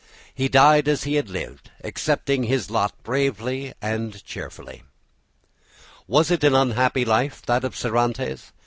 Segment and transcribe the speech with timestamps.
[0.33, 4.81] He died as he had lived, accepting his lot bravely and cheerfully.
[6.07, 8.51] Was it an unhappy life, that of Cervantes?